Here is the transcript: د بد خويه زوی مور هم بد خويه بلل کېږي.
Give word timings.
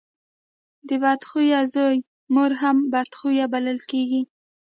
د 0.87 0.89
بد 1.03 1.21
خويه 1.29 1.61
زوی 1.73 1.95
مور 2.33 2.51
هم 2.61 2.77
بد 2.93 3.09
خويه 3.17 3.45
بلل 3.53 3.79
کېږي. 3.91 4.21